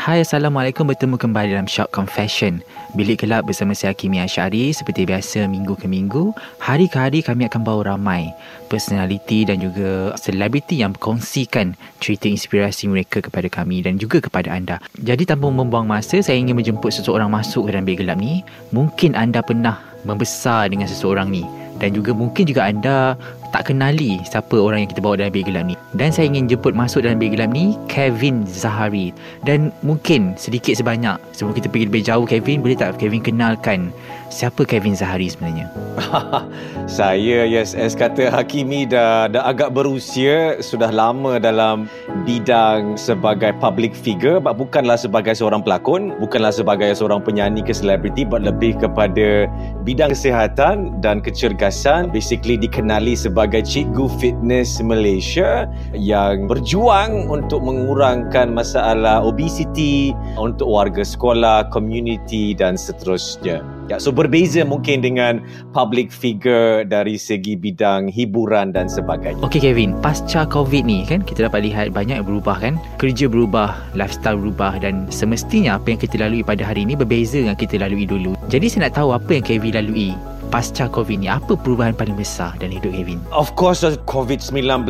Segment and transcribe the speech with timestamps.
[0.00, 0.88] Hai Assalamualaikum.
[0.88, 2.64] Bertemu kembali dalam Shock Confession.
[2.96, 4.72] Bilik Gelap bersama saya Hakimi Asyari.
[4.72, 8.32] Seperti biasa minggu ke minggu Hari ke hari kami akan bawa ramai
[8.72, 14.80] Personaliti dan juga selebriti yang berkongsikan Cerita inspirasi mereka kepada kami dan juga kepada anda.
[14.96, 18.40] Jadi tanpa membuang masa saya ingin menjemput seseorang masuk ke dalam Bilik Gelap ni.
[18.72, 21.44] Mungkin anda pernah membesar dengan seseorang ni.
[21.76, 23.20] Dan juga mungkin juga anda
[23.50, 25.74] tak kenali siapa orang yang kita bawa dalam bilik gelap ni.
[25.94, 29.10] Dan saya ingin jemput masuk dalam bilik gelap ni Kevin Zahari.
[29.42, 33.90] Dan mungkin sedikit sebanyak sebelum kita pergi lebih jauh Kevin, boleh tak Kevin kenalkan
[34.30, 35.66] siapa Kevin Zahari sebenarnya?
[36.86, 41.90] saya yes as kata Hakimi dah dah agak berusia sudah lama dalam
[42.24, 48.22] bidang sebagai public figure but bukanlah sebagai seorang pelakon, bukanlah sebagai seorang penyanyi ke selebriti
[48.22, 49.50] but lebih kepada
[49.82, 55.64] bidang kesihatan dan kecergasan basically dikenali sebagai sebagai cikgu fitness Malaysia
[55.96, 63.64] yang berjuang untuk mengurangkan masalah obesiti untuk warga sekolah, community dan seterusnya.
[63.88, 65.40] Ya, so berbeza mungkin dengan
[65.72, 69.40] public figure dari segi bidang hiburan dan sebagainya.
[69.40, 72.76] Okay Kevin, pasca COVID ni kan kita dapat lihat banyak yang berubah kan.
[73.00, 77.56] Kerja berubah, lifestyle berubah dan semestinya apa yang kita lalui pada hari ini berbeza dengan
[77.56, 78.36] kita lalui dulu.
[78.52, 80.12] Jadi saya nak tahu apa yang Kevin lalui
[80.50, 81.30] pasca COVID ni?
[81.30, 83.22] Apa perubahan paling besar dalam hidup Kevin?
[83.30, 84.84] Of course, COVID-19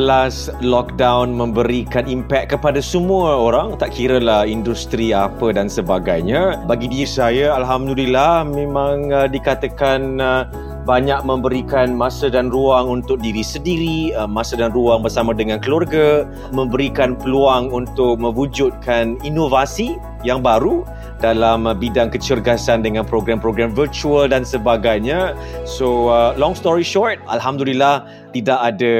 [0.65, 3.77] lockdown memberikan impact kepada semua orang.
[3.77, 6.65] Tak kira lah industri apa dan sebagainya.
[6.65, 10.43] Bagi diri saya, Alhamdulillah memang uh, dikatakan uh,
[10.83, 16.25] banyak memberikan masa dan ruang untuk diri sendiri, uh, masa dan ruang bersama dengan keluarga,
[16.49, 20.81] memberikan peluang untuk mewujudkan inovasi yang baru
[21.21, 25.37] dalam uh, bidang kecergasan dengan program-program virtual dan sebagainya.
[25.69, 28.93] So uh, long story short, alhamdulillah tidak ada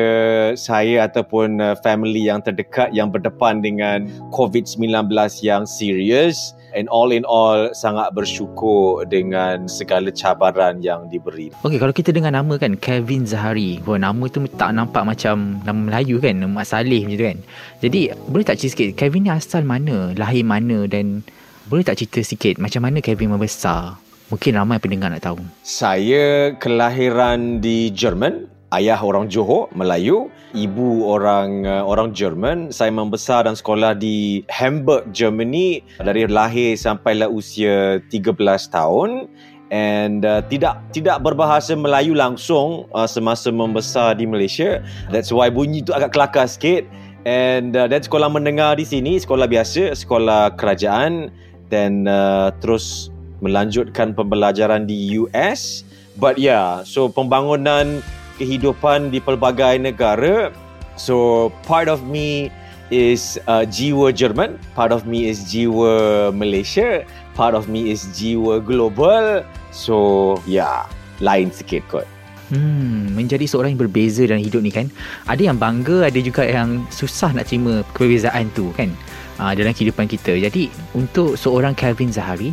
[0.54, 5.10] saya ataupun uh, family yang terdekat yang berdepan dengan COVID-19
[5.42, 11.52] yang serius and all in all sangat bersyukur dengan segala cabaran yang diberi.
[11.64, 15.80] Okey, kalau kita dengar nama kan Kevin Zahari, oh, nama tu tak nampak macam nama
[15.80, 17.40] Melayu kan, nama Saleh macam tu kan.
[17.84, 21.24] Jadi, boleh tak cerita sikit Kevin ni asal mana, lahir mana dan
[21.68, 23.96] boleh tak cerita sikit macam mana Kevin membesar?
[24.32, 25.44] Mungkin ramai pendengar nak tahu.
[25.60, 28.48] Saya kelahiran di Jerman.
[28.72, 30.32] Ayah orang Johor, Melayu.
[30.56, 32.72] Ibu orang uh, orang Jerman.
[32.72, 35.84] Saya membesar dan sekolah di Hamburg, Germany.
[36.00, 38.40] Dari lahir sampailah usia 13
[38.72, 39.28] tahun.
[39.72, 44.80] And uh, tidak tidak berbahasa Melayu langsung uh, semasa membesar di Malaysia.
[45.12, 46.88] That's why bunyi tu agak kelakar sikit.
[47.28, 51.28] And uh, dan sekolah mendengar di sini, sekolah biasa, sekolah kerajaan
[51.68, 53.12] dan uh, terus
[53.44, 55.84] melanjutkan pembelajaran di US.
[56.20, 58.04] But yeah, so pembangunan
[58.42, 60.50] kehidupan di pelbagai negara.
[60.98, 62.50] So part of me
[62.90, 67.06] is uh, jiwa Jerman, part of me is jiwa Malaysia,
[67.38, 69.46] part of me is jiwa global.
[69.70, 70.90] So yeah,
[71.22, 72.10] lain sikit kot.
[72.52, 74.92] Hmm, menjadi seorang yang berbeza dalam hidup ni kan.
[75.32, 78.92] Ada yang bangga, ada juga yang susah nak terima perbezaan tu kan
[79.40, 80.36] uh, dalam kehidupan kita.
[80.36, 82.52] Jadi untuk seorang Kevin Zahari,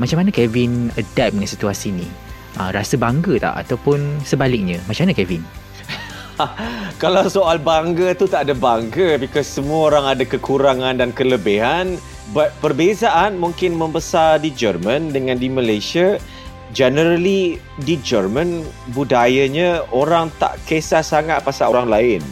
[0.00, 2.08] macam mana Kevin adapt dengan situasi ni?
[2.54, 4.78] Uh, rasa bangga tak ataupun sebaliknya?
[4.86, 5.42] Macam mana Kevin?
[7.02, 11.98] Kalau soal bangga tu tak ada bangga because semua orang ada kekurangan dan kelebihan.
[12.30, 16.18] But perbezaan mungkin membesar di Jerman dengan di Malaysia.
[16.74, 18.66] Generally di Jerman
[18.98, 22.22] budayanya orang tak kisah sangat pasal orang lain.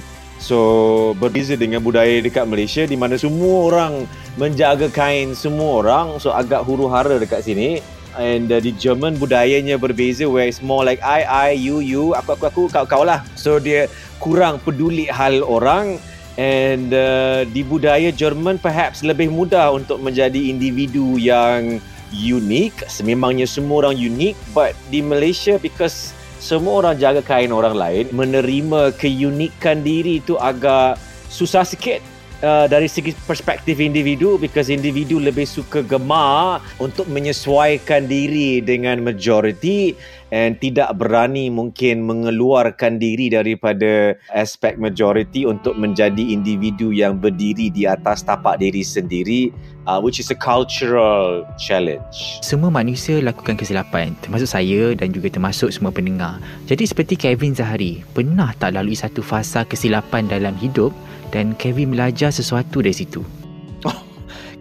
[0.42, 6.34] So berbeza dengan budaya dekat Malaysia di mana semua orang menjaga kain semua orang so
[6.34, 7.78] agak huru hara dekat sini
[8.19, 12.37] and uh, di Jerman budayanya berbeza where it's more like I I you you aku
[12.37, 13.25] aku aku kau kau lah.
[13.38, 13.88] So dia
[14.20, 16.00] kurang peduli hal orang.
[16.41, 21.76] And uh, di budaya Jerman perhaps lebih mudah untuk menjadi individu yang
[22.12, 28.11] unik sememangnya semua orang unik but di Malaysia because semua orang jaga kain orang lain,
[28.11, 30.99] menerima keunikan diri itu agak
[31.31, 32.03] susah sikit
[32.43, 39.94] uh, dari segi perspektif individu because individu lebih suka gemar untuk menyesuaikan diri dengan majority
[40.35, 47.85] and tidak berani mungkin mengeluarkan diri daripada aspek majority untuk menjadi individu yang berdiri di
[47.85, 49.53] atas tapak diri sendiri
[49.87, 52.41] uh, which is a cultural challenge.
[52.41, 56.41] Semua manusia lakukan kesilapan termasuk saya dan juga termasuk semua pendengar.
[56.67, 60.91] Jadi seperti Kevin Zahari, pernah tak lalui satu fasa kesilapan dalam hidup
[61.32, 63.25] dan Kevin belajar sesuatu dari situ?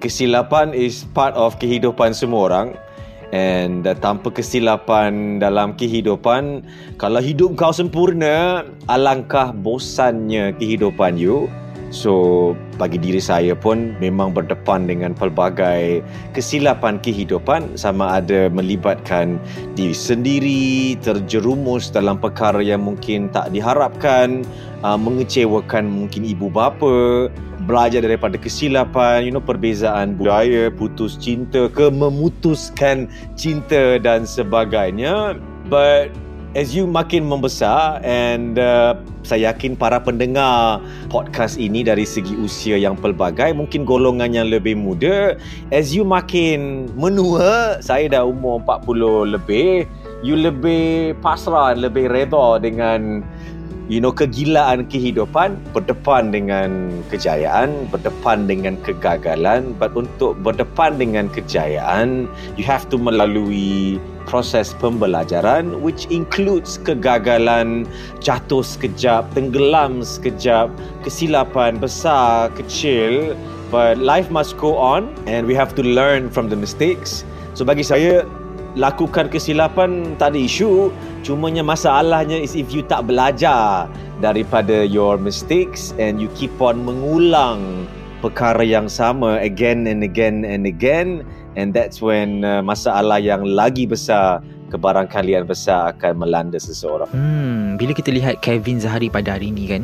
[0.01, 2.67] Kesilapan is part of kehidupan semua orang
[3.35, 6.65] and uh, tanpa kesilapan dalam kehidupan
[6.97, 11.47] kalau hidup kau sempurna alangkah bosannya kehidupan you
[11.91, 16.01] so bagi diri saya pun memang berdepan dengan pelbagai
[16.31, 19.37] kesilapan kehidupan sama ada melibatkan
[19.75, 24.47] diri sendiri terjerumus dalam perkara yang mungkin tak diharapkan
[24.81, 27.27] uh, mengecewakan mungkin ibu bapa
[27.65, 33.05] belajar daripada kesilapan, you know, perbezaan budaya, putus cinta ke memutuskan
[33.37, 35.37] cinta dan sebagainya.
[35.69, 36.09] But
[36.51, 38.91] as you makin membesar and uh,
[39.23, 44.75] saya yakin para pendengar podcast ini dari segi usia yang pelbagai mungkin golongan yang lebih
[44.75, 45.39] muda
[45.71, 49.87] as you makin menua saya dah umur 40 lebih
[50.19, 53.23] you lebih pasrah lebih redha dengan
[53.91, 62.23] you know kegilaan kehidupan berdepan dengan kejayaan berdepan dengan kegagalan but untuk berdepan dengan kejayaan
[62.55, 63.99] you have to melalui
[64.31, 67.83] proses pembelajaran which includes kegagalan
[68.23, 70.71] jatuh sekejap tenggelam sekejap
[71.03, 73.35] kesilapan besar kecil
[73.67, 77.23] but life must go on and we have to learn from the mistakes.
[77.55, 78.27] So bagi saya
[78.79, 80.91] lakukan kesilapan tak ada isu
[81.27, 83.87] cumanya masalahnya is if you tak belajar
[84.23, 87.83] daripada your mistakes and you keep on mengulang
[88.23, 91.25] perkara yang sama again and again and again
[91.59, 94.39] and that's when uh, masalah yang lagi besar
[94.71, 97.11] kebarangkalian besar akan melanda seseorang.
[97.11, 99.83] Hmm, bila kita lihat Kevin Zahari pada hari ini kan,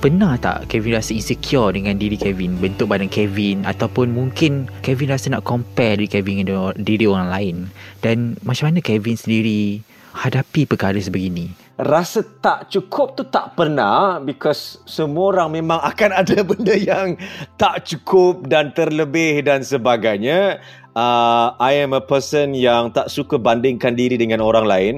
[0.00, 5.28] pernah tak Kevin rasa insecure dengan diri Kevin, bentuk badan Kevin ataupun mungkin Kevin rasa
[5.28, 7.56] nak compare diri Kevin dengan diri orang lain
[8.00, 9.84] dan macam mana Kevin sendiri
[10.16, 11.52] hadapi perkara sebegini?
[11.76, 17.20] Rasa tak cukup tu tak pernah because semua orang memang akan ada benda yang
[17.60, 20.64] tak cukup dan terlebih dan sebagainya
[20.96, 24.96] uh, I am a person yang tak suka bandingkan diri dengan orang lain.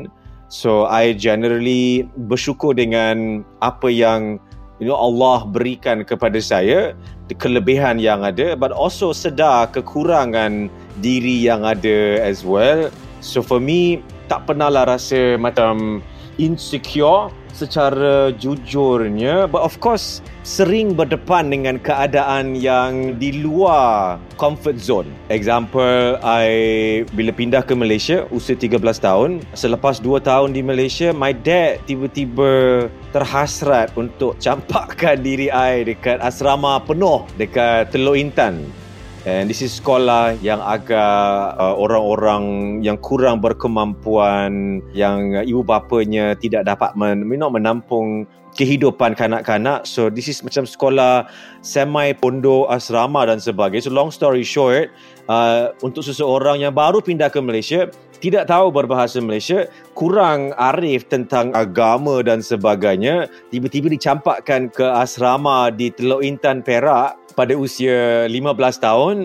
[0.53, 4.37] So I generally bersyukur dengan apa yang
[4.83, 6.99] you know Allah berikan kepada saya,
[7.39, 10.67] kelebihan yang ada but also sedar kekurangan
[10.99, 12.91] diri yang ada as well.
[13.23, 16.03] So for me tak pernah lah rasa macam
[16.43, 25.09] insecure secara jujurnya but of course sering berdepan dengan keadaan yang di luar comfort zone.
[25.31, 31.31] Example, I bila pindah ke Malaysia usia 13 tahun, selepas 2 tahun di Malaysia, my
[31.31, 38.82] dad tiba-tiba terhasrat untuk campakkan diri I dekat asrama penuh dekat Teluk Intan.
[39.23, 42.43] And this is sekolah yang agak uh, orang-orang
[42.83, 48.27] yang kurang berkemampuan, yang uh, ibu bapanya tidak dapat men, know, menampung
[48.59, 49.87] kehidupan kanak-kanak.
[49.87, 51.31] So this is macam sekolah
[51.63, 53.87] semi pondok asrama dan sebagainya.
[53.87, 54.91] So long story short,
[55.31, 59.67] uh, untuk seseorang yang baru pindah ke Malaysia, tidak tahu berbahasa Malaysia,
[59.99, 67.59] kurang arif tentang agama dan sebagainya, tiba-tiba dicampakkan ke asrama di Teluk Intan Perak pada
[67.59, 69.17] usia 15 tahun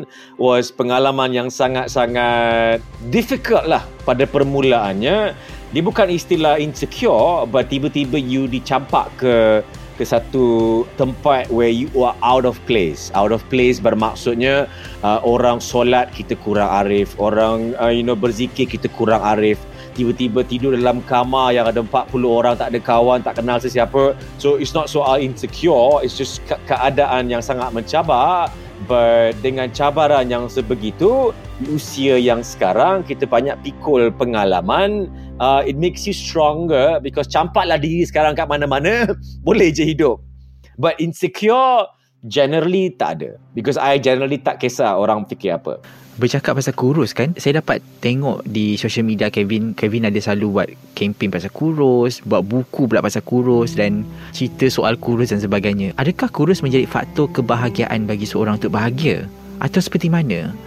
[0.42, 2.82] was pengalaman yang sangat-sangat
[3.13, 5.38] difficult lah pada permulaannya.
[5.75, 9.62] Dia bukan istilah insecure but tiba-tiba you dicampak ke
[9.98, 13.10] ke satu tempat where you are out of place.
[13.18, 14.70] Out of place bermaksudnya
[15.01, 19.58] uh, orang solat kita kurang arif orang uh, you know berzikir kita kurang arif.
[19.98, 24.13] Tiba-tiba tidur dalam kamar yang ada 40 orang tak ada kawan tak kenal sesiapa.
[24.38, 28.54] So it's not soal insecure it's just ke- keadaan yang sangat mencabar.
[28.86, 31.34] But dengan cabaran yang sebegitu
[31.66, 35.10] usia yang sekarang kita banyak pikul pengalaman.
[35.42, 39.10] Uh, it makes you stronger because campaklah diri sekarang kat mana-mana
[39.48, 40.22] boleh je hidup.
[40.78, 41.90] But insecure
[42.26, 43.42] generally tak ada.
[43.58, 45.82] Because I generally tak kisah orang fikir apa.
[46.18, 50.70] Bercakap pasal kurus kan Saya dapat tengok di social media Kevin Kevin ada selalu buat
[50.98, 54.02] campaign pasal kurus Buat buku pula pasal kurus Dan
[54.34, 55.94] cerita soal kurus dan sebagainya.
[55.94, 59.30] Adakah kurus menjadi faktor kebahagiaan bagi seorang untuk bahagia?
[59.62, 60.58] Atau seperti mana?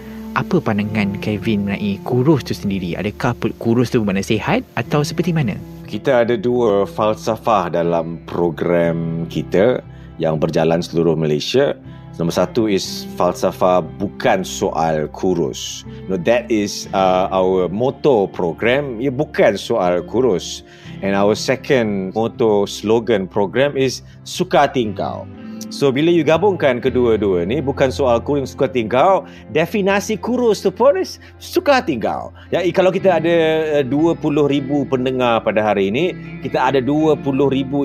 [0.40, 2.97] Apa pandangan Kevin mengenai kurus tu sendiri?
[2.97, 5.61] Adakah kurus tu bermakna sihat Atau seperti mana?
[5.90, 9.82] kita ada dua falsafah dalam program kita
[10.23, 11.75] yang berjalan seluruh Malaysia.
[12.14, 15.82] Nombor satu is falsafah bukan soal kurus.
[16.06, 19.00] No, that is uh, our motto program.
[19.00, 20.62] Ia bukan soal kurus.
[21.00, 25.25] And our second motto slogan program is suka tingkau.
[25.70, 29.22] So bila you gabungkan kedua-dua ni bukan soal kurus suka tingkau,
[29.54, 30.98] definasi kurus tu pun
[31.38, 32.34] suka tingkau.
[32.50, 33.36] Ya kalau kita ada
[33.78, 34.18] uh, 20,000
[34.90, 36.10] pendengar pada hari ini,
[36.42, 37.22] kita ada 20,000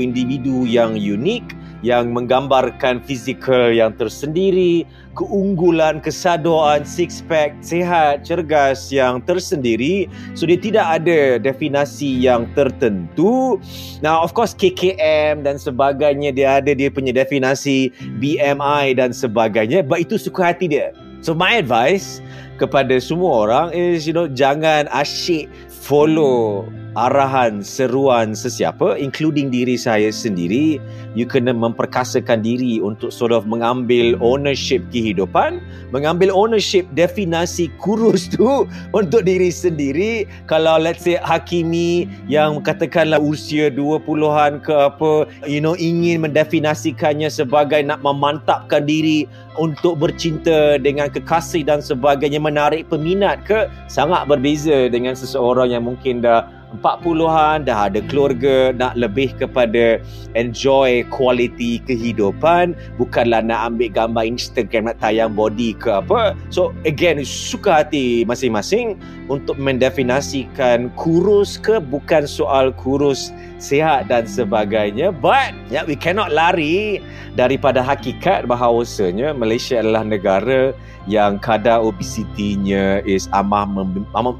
[0.02, 9.24] individu yang unik yang menggambarkan fizikal yang tersendiri, keunggulan, kesadoan, six pack, sehat, cergas yang
[9.24, 10.08] tersendiri.
[10.36, 13.60] So dia tidak ada definasi yang tertentu.
[14.00, 17.92] Now of course KKM dan sebagainya dia ada dia punya definisi
[18.22, 19.84] BMI dan sebagainya.
[19.84, 20.96] But itu suka hati dia.
[21.26, 22.22] So my advice
[22.62, 26.64] kepada semua orang is you know jangan asyik follow
[26.96, 30.80] arahan seruan sesiapa including diri saya sendiri
[31.14, 35.60] you kena memperkasakan diri untuk sort of mengambil ownership kehidupan
[35.96, 40.28] mengambil ownership definasi kurus tu untuk diri sendiri.
[40.50, 47.82] Kalau let's say Hakimi yang katakanlah usia 20-an ke apa you know ingin mendefinasikannya sebagai
[47.84, 55.16] nak memantapkan diri untuk bercinta dengan kekasih dan sebagainya menarik peminat ke sangat berbeza dengan
[55.16, 56.44] seseorang yang mungkin dah
[56.80, 60.00] 40-an dah ada keluarga nak lebih kepada
[60.36, 62.76] enjoy quality kehidupan.
[63.00, 66.36] Bukanlah nak ambil gambar Instagram nak tayang body ke apa.
[66.52, 69.00] So again suka hati masing-masing
[69.32, 75.10] untuk mendefinasikan kurus ke bukan soal kurus sihat dan sebagainya.
[75.16, 77.02] But yeah, we cannot lari
[77.34, 83.70] daripada hakikat bahawasanya Malaysia adalah negara yang kadar obesitinya is amat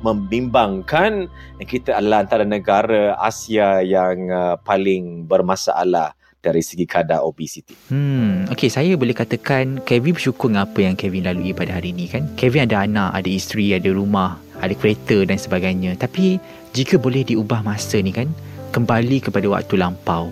[0.02, 7.74] membimbangkan dan kita adalah antara negara Asia yang uh, paling bermasalah dari segi kadar obesiti.
[7.90, 12.06] Hmm, okay, saya boleh katakan Kevin bersyukur dengan apa yang Kevin lalui pada hari ini
[12.06, 12.30] kan.
[12.38, 15.98] Kevin ada anak, ada isteri, ada rumah, ada kereta dan sebagainya.
[15.98, 16.38] Tapi
[16.78, 18.30] jika boleh diubah masa ni kan,
[18.74, 20.30] kembali kepada waktu lampau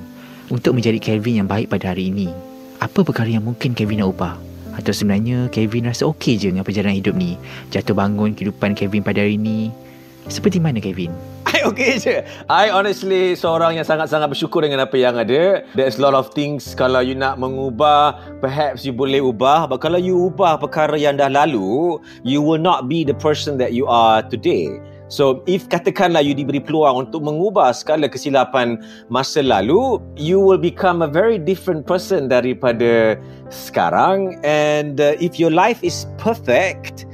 [0.53, 2.29] untuk menjadi Kevin yang baik pada hari ini.
[2.77, 4.52] Apa perkara yang mungkin Kevin nak ubah?
[4.73, 7.37] Atau sebenarnya Kevin rasa okey je dengan perjalanan hidup ni?
[7.69, 9.69] Jatuh bangun kehidupan Kevin pada hari ini.
[10.31, 11.11] Seperti mana Kevin?
[11.53, 12.23] I okay je.
[12.47, 15.67] I honestly seorang yang sangat-sangat bersyukur dengan apa yang ada.
[15.75, 19.67] There's a lot of things kalau you nak mengubah, perhaps you boleh ubah.
[19.67, 23.75] But kalau you ubah perkara yang dah lalu, you will not be the person that
[23.75, 24.79] you are today.
[25.11, 28.81] So if katakanlah you diberi peluang untuk mengubah segala kesilapan
[29.11, 33.19] masa lalu, you will become a very different person daripada
[33.51, 34.39] sekarang.
[34.41, 37.05] And uh, if your life is perfect,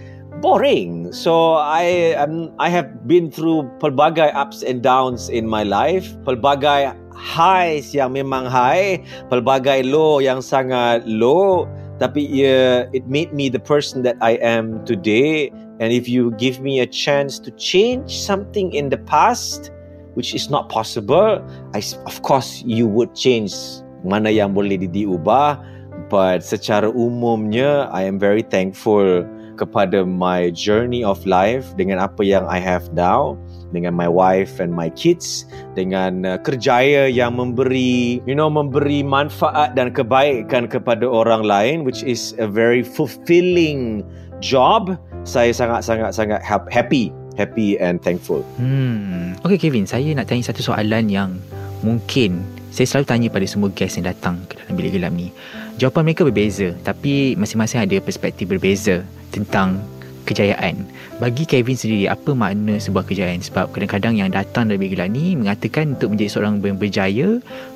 [0.42, 1.12] boring.
[1.12, 6.96] So I um, I have been through pelbagai ups and downs in my life, pelbagai
[7.12, 11.68] highs yang memang high, pelbagai low yang sangat low.
[12.00, 15.52] Tapi uh, it made me the person that I am today.
[15.80, 19.72] And if you give me a chance to change something in the past,
[20.14, 21.40] which is not possible,
[21.74, 23.56] I of course you would change
[24.04, 25.64] mana yang boleh diubah.
[26.12, 29.24] But secara umumnya, I am very thankful
[29.60, 33.36] kepada my journey of life dengan apa yang I have now
[33.76, 35.44] dengan my wife and my kids
[35.76, 42.02] dengan uh, kerjaya yang memberi you know memberi manfaat dan kebaikan kepada orang lain which
[42.08, 44.08] is a very fulfilling
[44.40, 44.96] job
[45.30, 48.42] saya sangat sangat sangat happy happy and thankful.
[48.58, 49.38] Hmm.
[49.46, 51.38] Okay Kevin saya nak tanya satu soalan yang
[51.86, 52.42] mungkin
[52.74, 55.30] saya selalu tanya pada semua guest yang datang ke dalam bilik gelap ni.
[55.78, 59.78] Jawapan mereka berbeza tapi masing-masing ada perspektif berbeza tentang
[60.30, 60.86] kejayaan.
[61.18, 63.42] Bagi Kevin sendiri, apa makna sebuah kejayaan?
[63.42, 67.28] Sebab kadang-kadang yang datang dari Bigelan ni mengatakan untuk menjadi seorang yang berjaya,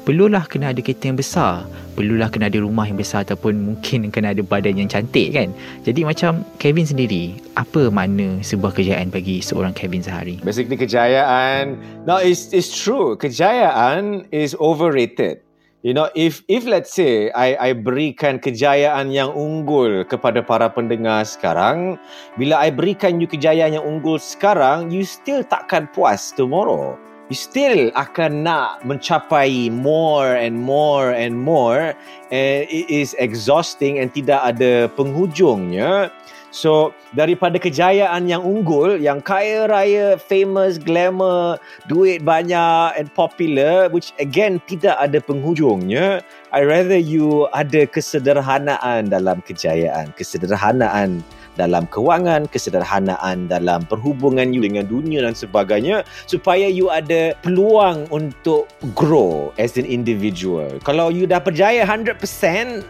[0.05, 1.65] perlulah kena ada kereta yang besar.
[1.97, 5.49] Perlulah kena ada rumah yang besar ataupun mungkin kena ada badan yang cantik kan.
[5.81, 10.37] Jadi macam Kevin sendiri, apa makna sebuah kejayaan bagi seorang Kevin sehari?
[10.45, 13.17] Basically kejayaan, no it's, it's true.
[13.17, 15.41] Kejayaan is overrated.
[15.83, 21.27] You know, if if let's say I I berikan kejayaan yang unggul kepada para pendengar
[21.27, 21.99] sekarang,
[22.39, 26.95] bila I berikan you kejayaan yang unggul sekarang, you still takkan puas tomorrow.
[27.27, 31.91] You still akan nak mencapai more and more and more.
[32.31, 36.07] And it is exhausting and tidak ada penghujungnya.
[36.53, 41.57] So daripada kejayaan yang unggul, yang kaya raya, famous, glamour,
[41.89, 46.21] duit banyak and popular, which again tidak ada penghujungnya,
[46.53, 51.25] I rather you ada kesederhanaan dalam kejayaan, kesederhanaan
[51.57, 58.69] dalam kewangan, kesederhanaan dalam perhubungan you dengan dunia dan sebagainya supaya you ada peluang untuk
[58.97, 60.69] grow as an individual.
[60.81, 62.17] Kalau you dah berjaya 100%,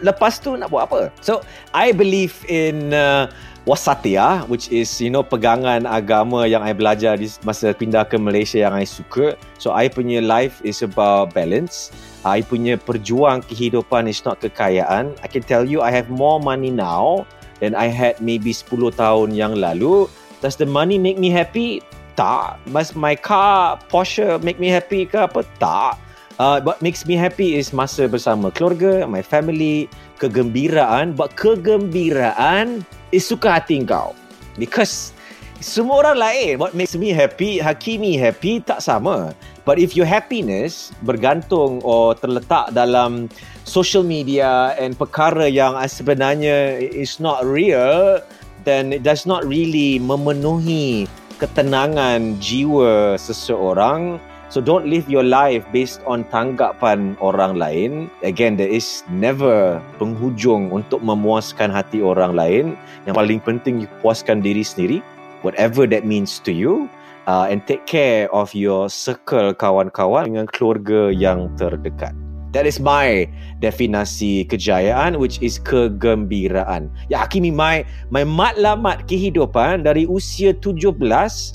[0.00, 1.12] lepas tu nak buat apa?
[1.20, 1.44] So,
[1.76, 3.28] I believe in uh,
[3.64, 8.60] wasatiyah which is you know pegangan agama yang I belajar di masa pindah ke Malaysia
[8.60, 9.36] yang I suka.
[9.56, 11.88] So I punya life is about balance.
[12.24, 15.16] I punya perjuang kehidupan is not kekayaan.
[15.24, 17.24] I can tell you I have more money now
[17.60, 20.08] than I had maybe 10 tahun yang lalu.
[20.44, 21.80] Does the money make me happy?
[22.20, 22.60] Tak.
[22.68, 25.40] Does my car Porsche make me happy ke apa?
[25.56, 26.04] Tak.
[26.34, 29.86] Uh, what makes me happy is masa bersama keluarga, my family,
[30.18, 31.14] kegembiraan.
[31.14, 32.82] But kegembiraan
[33.14, 34.12] is suka hati kau.
[34.58, 35.14] Because
[35.62, 39.32] semua orang lain, what makes me happy, Hakimi happy, tak sama.
[39.64, 43.32] But if your happiness bergantung or terletak dalam
[43.64, 48.20] social media and perkara yang sebenarnya is not real,
[48.68, 51.08] then it does not really memenuhi
[51.40, 54.20] ketenangan jiwa seseorang,
[54.54, 58.06] So don't live your life based on tanggapan orang lain.
[58.22, 62.78] Again, there is never penghujung untuk memuaskan hati orang lain.
[63.02, 65.02] Yang paling penting, you puaskan diri sendiri.
[65.42, 66.86] Whatever that means to you.
[67.26, 72.14] Uh, and take care of your circle kawan-kawan dengan keluarga yang terdekat.
[72.54, 73.26] That is my
[73.58, 76.94] definasi kejayaan which is kegembiraan.
[77.10, 77.82] Ya Hakimi my
[78.14, 80.94] my matlamat kehidupan dari usia 17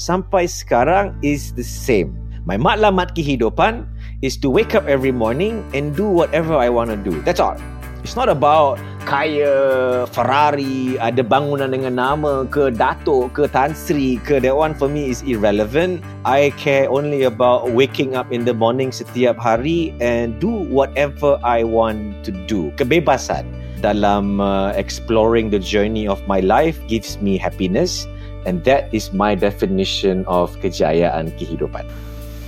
[0.03, 2.11] sampai sekarang is the same.
[2.49, 3.85] My matlamat kehidupan
[4.25, 7.21] is to wake up every morning and do whatever I want to do.
[7.21, 7.53] That's all.
[8.01, 14.41] It's not about kaya, Ferrari, ada bangunan dengan nama ke Datuk ke Tan Sri ke
[14.41, 16.01] that one for me is irrelevant.
[16.25, 21.61] I care only about waking up in the morning setiap hari and do whatever I
[21.61, 22.73] want to do.
[22.81, 23.45] Kebebasan
[23.85, 28.09] dalam uh, exploring the journey of my life gives me happiness
[28.49, 31.85] and that is my definition of kejayaan kehidupan.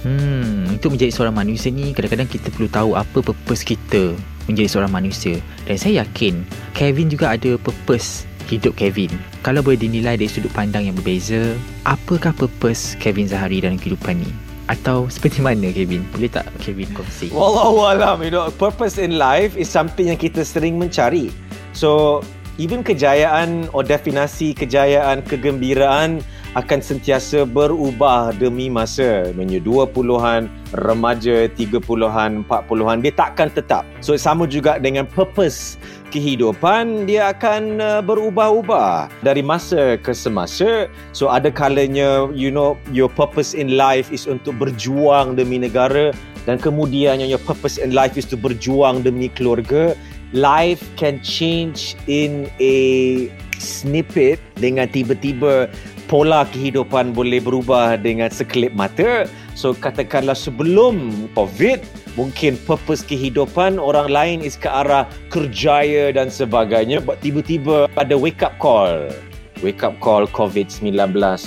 [0.02, 4.18] Hmm, untuk menjadi seorang manusia ni kadang-kadang kita perlu tahu apa purpose kita
[4.50, 5.38] menjadi seorang manusia.
[5.70, 6.42] Dan saya yakin
[6.74, 9.14] Kevin juga ada purpose hidup Kevin.
[9.46, 11.56] Kalau boleh dinilai dari sudut pandang yang berbeza,
[11.88, 14.32] apakah purpose Kevin Zahari dalam kehidupan ni?
[14.68, 16.04] Atau seperti mana Kevin?
[16.12, 17.30] Boleh tak Kevin kongsi?
[17.32, 21.32] Wallahualam, you know, purpose in life is something yang kita sering mencari.
[21.72, 22.20] So,
[22.60, 26.20] even kejayaan or definasi kejayaan, kegembiraan
[26.60, 29.32] akan sentiasa berubah demi masa.
[29.32, 33.88] Menye 20-an, remaja 30-an, 40-an, dia takkan tetap.
[34.04, 35.80] So sama juga dengan purpose
[36.12, 40.92] kehidupan, dia akan uh, berubah-ubah dari masa ke semasa.
[41.16, 46.12] So ada kalanya, you know, your purpose in life is untuk berjuang demi negara
[46.44, 49.96] dan kemudiannya your purpose in life is to berjuang demi keluarga.
[50.32, 52.76] Life can change in a
[53.62, 55.70] snippet dengan tiba-tiba
[56.12, 59.24] pola kehidupan boleh berubah dengan sekelip mata.
[59.56, 61.80] So katakanlah sebelum COVID,
[62.20, 67.00] mungkin purpose kehidupan orang lain is ke arah kerjaya dan sebagainya.
[67.00, 69.08] But tiba-tiba ada wake up call.
[69.64, 70.92] Wake up call COVID-19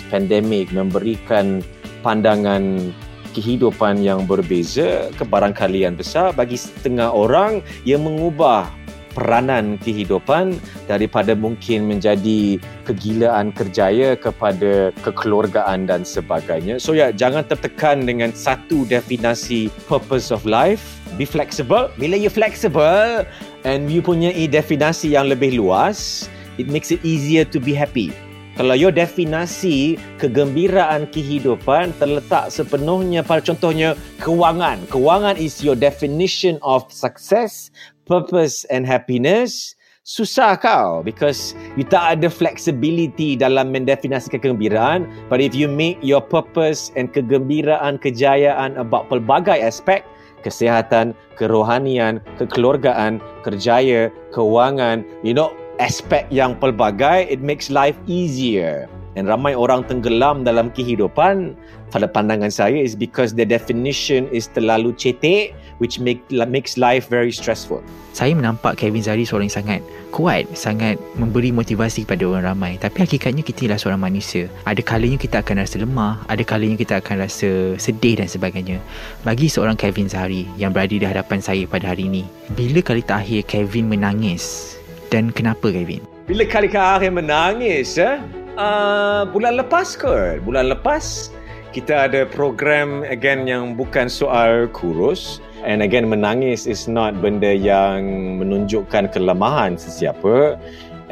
[0.09, 1.61] pandemic memberikan
[2.01, 2.89] pandangan
[3.37, 8.71] kehidupan yang berbeza kebarangkalian besar bagi setengah orang yang mengubah
[9.15, 10.59] peranan kehidupan
[10.91, 16.83] daripada mungkin menjadi kegilaan kerjaya kepada kekeluargaan dan sebagainya.
[16.83, 20.83] So ya, jangan tertekan dengan satu definasi purpose of life.
[21.15, 21.95] Be flexible.
[21.95, 23.23] Bila you flexible
[23.63, 26.27] and you punya definasi yang lebih luas,
[26.59, 28.11] it makes it easier to be happy.
[28.55, 34.79] Kalau your definasi kegembiraan kehidupan terletak sepenuhnya pada contohnya kewangan.
[34.95, 37.75] Kewangan is your definition of success,
[38.07, 39.75] purpose and happiness.
[40.05, 45.09] Susah kau because you tak ada flexibility dalam mendefinasikan kegembiraan.
[45.33, 50.05] But if you make your purpose and kegembiraan, kejayaan about pelbagai aspek,
[50.45, 53.17] kesihatan, kerohanian, kekeluargaan,
[53.49, 58.85] kerjaya, kewangan, you know, aspek yang pelbagai, it makes life easier.
[59.15, 61.55] Dan ramai orang tenggelam dalam kehidupan
[61.95, 67.33] pada pandangan saya is because the definition is terlalu cetek which make, makes life very
[67.33, 67.83] stressful.
[68.15, 69.81] Saya menampak Kevin Zari seorang yang sangat
[70.15, 72.73] kuat, sangat memberi motivasi kepada orang ramai.
[72.79, 74.47] Tapi hakikatnya kita ialah seorang manusia.
[74.71, 78.79] Ada kalanya kita akan rasa lemah, ada kalanya kita akan rasa sedih dan sebagainya.
[79.27, 82.23] Bagi seorang Kevin Zari yang berada di hadapan saya pada hari ini,
[82.55, 84.79] bila kali terakhir Kevin menangis
[85.11, 86.07] dan kenapa Kevin?
[86.31, 88.23] Bila kali terakhir menangis, eh?
[88.55, 90.39] Uh, bulan lepas ke?
[90.47, 91.35] Bulan lepas
[91.75, 98.37] kita ada program again yang bukan soal kurus and again menangis is not benda yang
[98.39, 100.61] menunjukkan kelemahan sesiapa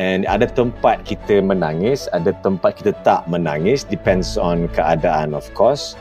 [0.01, 6.01] And ada tempat kita menangis, ada tempat kita tak menangis, depends on keadaan of course.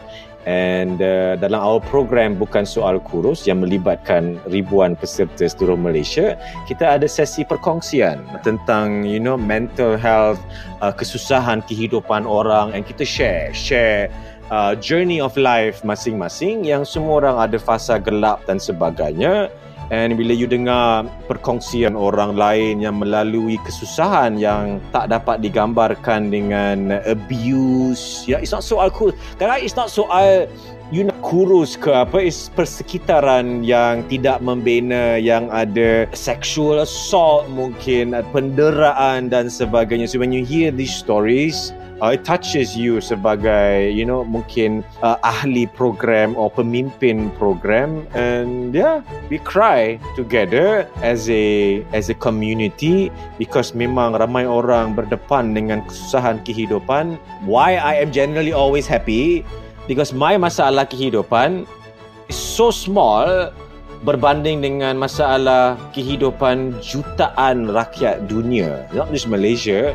[0.49, 6.33] And uh, dalam our program bukan soal kurus yang melibatkan ribuan peserta seluruh Malaysia,
[6.65, 10.41] kita ada sesi perkongsian tentang you know mental health,
[10.81, 14.09] uh, kesusahan kehidupan orang and kita share share
[14.51, 19.49] uh, journey of life masing-masing yang semua orang ada fasa gelap dan sebagainya.
[19.91, 27.03] And bila you dengar perkongsian orang lain yang melalui kesusahan yang tak dapat digambarkan dengan
[27.03, 29.19] abuse, ya, it's not soal kurus.
[29.35, 30.47] Kadang it's not soal
[30.95, 38.15] you nak kurus ke apa, it's persekitaran yang tidak membina, yang ada sexual assault mungkin,
[38.31, 40.07] penderaan dan sebagainya.
[40.07, 45.21] So when you hear these stories, uh, it touches you sebagai you know mungkin uh,
[45.21, 48.09] ahli program atau pemimpin program.
[48.17, 55.53] And yeah we cry together as a as a community because memang ramai orang berdepan
[55.53, 57.15] dengan kesusahan kehidupan.
[57.45, 59.45] Why I am generally always happy?
[59.85, 61.69] Because my masalah kehidupan
[62.27, 63.53] is so small
[64.01, 68.89] berbanding dengan masalah kehidupan jutaan rakyat dunia.
[68.97, 69.93] Not just Malaysia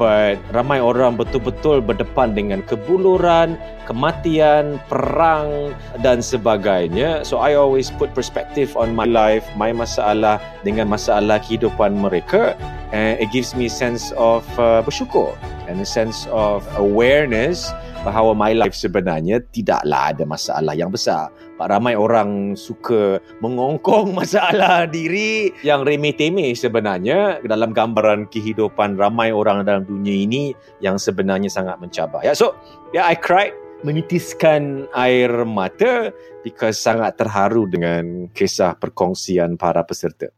[0.00, 7.26] but ramai orang betul-betul berdepan dengan kebuluran, kematian, perang dan sebagainya.
[7.26, 12.54] So I always put perspective on my life, my masalah dengan masalah kehidupan mereka
[12.92, 15.34] and it gives me sense of uh, bersyukur
[15.66, 21.30] and a sense of awareness bahawa my life sebenarnya tidaklah ada masalah yang besar.
[21.54, 29.62] Pak ramai orang suka mengongkong masalah diri yang remeh-temeh sebenarnya dalam gambaran kehidupan ramai orang
[29.62, 30.50] dalam dunia ini
[30.82, 32.20] yang sebenarnya sangat mencabar.
[32.26, 32.58] Ya, so
[32.90, 33.54] yeah, I cried
[33.86, 36.14] menitiskan air mata
[36.46, 40.30] because sangat terharu dengan kisah perkongsian para peserta.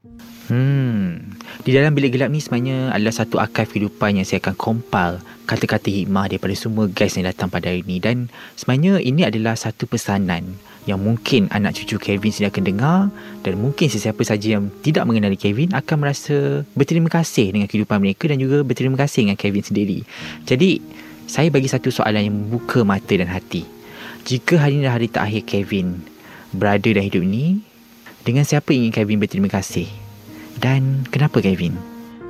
[0.48, 1.33] Hmm.
[1.64, 5.16] Di dalam bilik gelap ni sebenarnya adalah satu archive kehidupan yang saya akan compile
[5.48, 9.88] kata-kata hikmah daripada semua guys yang datang pada hari ini dan sebenarnya ini adalah satu
[9.88, 13.00] pesanan yang mungkin anak cucu Kevin sedang akan dengar
[13.40, 18.28] dan mungkin sesiapa saja yang tidak mengenali Kevin akan merasa berterima kasih dengan kehidupan mereka
[18.28, 19.98] dan juga berterima kasih dengan Kevin sendiri.
[20.44, 20.84] Jadi,
[21.24, 23.64] saya bagi satu soalan yang membuka mata dan hati.
[24.28, 26.04] Jika hari ini adalah hari terakhir Kevin
[26.52, 27.64] berada dalam hidup ini,
[28.20, 30.03] dengan siapa ingin Kevin berterima kasih?
[30.60, 31.74] Dan kenapa Kevin?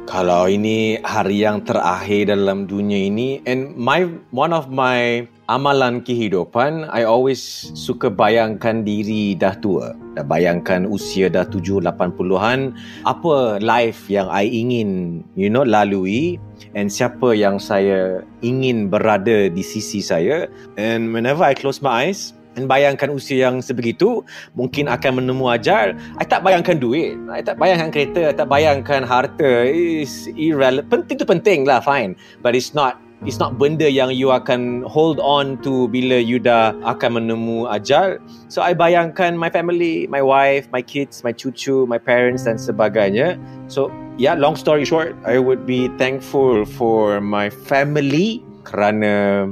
[0.04, 4.04] Kalau ini hari yang terakhir dalam dunia ini and my
[4.36, 7.40] one of my amalan kehidupan I always
[7.72, 9.96] suka bayangkan diri dah tua.
[10.12, 12.76] Dah bayangkan usia dah 7 80-an
[13.08, 16.36] apa life yang I ingin you know lalui
[16.76, 22.36] and siapa yang saya ingin berada di sisi saya and whenever I close my eyes
[22.54, 24.22] dan bayangkan usia yang sebegitu
[24.54, 27.18] mungkin akan menemu ajal I tak bayangkan duit.
[27.30, 28.30] I tak bayangkan kereta.
[28.30, 29.66] I tak bayangkan harta.
[29.66, 30.90] Is irrelevant.
[30.90, 32.14] Penting tu penting lah fine.
[32.40, 36.76] But it's not It's not benda yang you akan hold on to bila you dah
[36.84, 38.20] akan menemu ajal.
[38.52, 43.40] So I bayangkan my family, my wife, my kids, my cucu, my parents dan sebagainya.
[43.72, 43.88] So
[44.20, 49.48] yeah, long story short, I would be thankful for my family kerana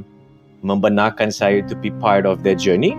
[0.62, 2.94] membenarkan saya to be part of their journey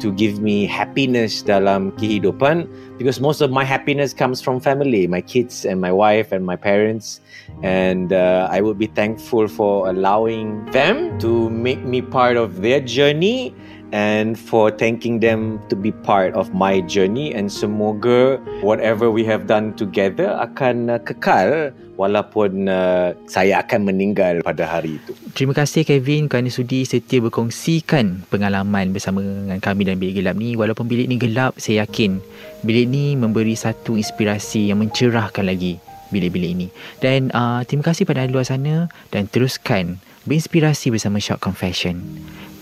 [0.00, 2.66] to give me happiness dalam kehidupan
[2.98, 6.56] because most of my happiness comes from family my kids and my wife and my
[6.56, 7.20] parents.
[7.62, 12.80] And uh, I would be thankful for allowing them to make me part of their
[12.80, 13.54] journey
[13.94, 19.46] and for thanking them to be part of my journey and semoga whatever we have
[19.46, 25.14] done together akan uh, kekal walaupun uh, saya akan meninggal pada hari itu.
[25.38, 30.58] Terima kasih Kevin kerana sudi setia berkongsikan pengalaman bersama dengan kami dan bilik gelap ni
[30.58, 32.18] walaupun bilik ni gelap saya yakin
[32.66, 35.78] bilik ni memberi satu inspirasi yang mencerahkan lagi
[36.10, 36.68] bilik-bilik ini.
[36.98, 42.02] Dan uh, terima kasih pada luar sana dan teruskan berinspirasi bersama Shock Confession.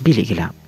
[0.01, 0.62] Bilik gelap.